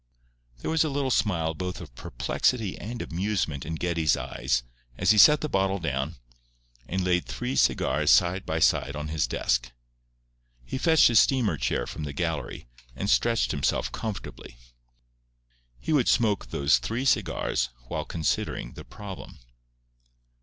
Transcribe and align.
There 0.63 0.71
was 0.71 0.83
a 0.83 0.89
little 0.89 1.11
smile 1.11 1.53
both 1.53 1.79
of 1.79 1.93
perplexity 1.93 2.75
and 2.75 3.03
amusement 3.03 3.67
in 3.67 3.75
Geddie's 3.75 4.17
eyes 4.17 4.63
as 4.97 5.11
he 5.11 5.19
set 5.19 5.41
the 5.41 5.47
bottle 5.47 5.77
down, 5.77 6.15
and 6.87 7.03
laid 7.03 7.27
three 7.27 7.55
cigars 7.55 8.09
side 8.09 8.43
by 8.43 8.57
side 8.61 8.95
on 8.95 9.09
his 9.09 9.27
desk. 9.27 9.71
He 10.65 10.79
fetched 10.79 11.07
his 11.09 11.19
steamer 11.19 11.55
chair 11.55 11.85
from 11.85 12.03
the 12.03 12.13
gallery, 12.13 12.67
and 12.95 13.11
stretched 13.11 13.51
himself 13.51 13.91
comfortably. 13.91 14.57
He 15.79 15.93
would 15.93 16.07
smoke 16.07 16.47
those 16.47 16.79
three 16.79 17.05
cigars 17.05 17.69
while 17.87 18.05
considering 18.05 18.71
the 18.73 18.83
problem. 18.83 19.37